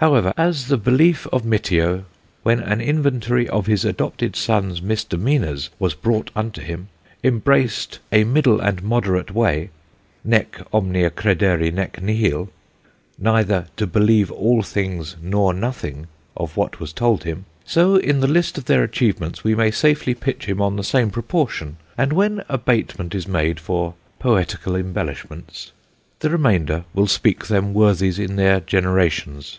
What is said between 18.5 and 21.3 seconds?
of their Atchievements we may safely pitch on the same